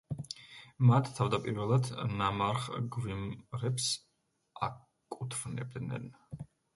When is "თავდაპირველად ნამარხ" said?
1.17-2.65